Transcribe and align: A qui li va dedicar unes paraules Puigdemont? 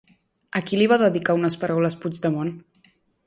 A 0.59 0.61
qui 0.69 0.79
li 0.79 0.87
va 0.93 0.97
dedicar 1.01 1.35
unes 1.41 1.59
paraules 1.65 1.99
Puigdemont? 2.05 2.53